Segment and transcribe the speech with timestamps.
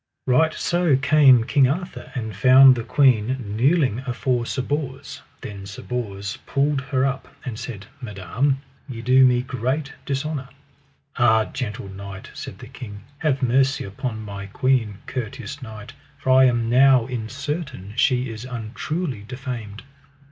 [0.25, 5.83] Right so came King Arthur, and found the queen kneeling afore Sir Bors; then Sir
[5.83, 10.49] Bors pulled her up, and said: Madam, ye do me great dishonour.
[11.17, 16.45] Ah, gentle knight, said the king, have mercy upon my queen, courteous knight, for I
[16.45, 19.83] am now in certain she is untruly defamed.